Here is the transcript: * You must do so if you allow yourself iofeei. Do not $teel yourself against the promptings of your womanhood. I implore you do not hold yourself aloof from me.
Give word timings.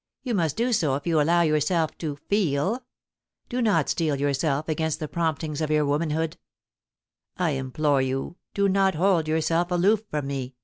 * 0.00 0.22
You 0.22 0.34
must 0.34 0.56
do 0.56 0.72
so 0.72 0.94
if 0.94 1.06
you 1.06 1.20
allow 1.20 1.42
yourself 1.42 1.98
iofeei. 1.98 2.80
Do 3.50 3.60
not 3.60 3.88
$teel 3.88 4.18
yourself 4.18 4.70
against 4.70 5.00
the 5.00 5.06
promptings 5.06 5.60
of 5.60 5.70
your 5.70 5.84
womanhood. 5.84 6.38
I 7.36 7.50
implore 7.50 8.00
you 8.00 8.36
do 8.54 8.70
not 8.70 8.94
hold 8.94 9.28
yourself 9.28 9.70
aloof 9.70 10.02
from 10.08 10.28
me. 10.28 10.54